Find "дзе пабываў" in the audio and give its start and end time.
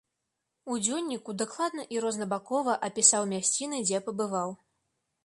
3.91-4.49